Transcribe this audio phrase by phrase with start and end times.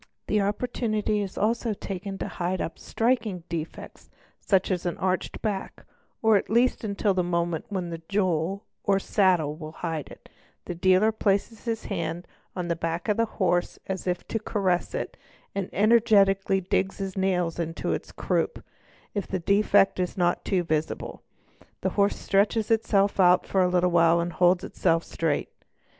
[0.25, 5.85] 'The opportunity is also taken to hide up striking defects, such us an arched back,
[6.27, 10.27] at least until the moment when the jool or saddle will hide it;
[10.65, 12.25] the dealer places his hand
[12.55, 15.17] on the back of the horse as if to— caress it
[15.53, 18.65] and energetically digs his nails into its croup and,
[19.13, 21.21] if the defect is— not too visible,
[21.81, 25.49] the horse stretches itself out for a little while and holds itself up straight.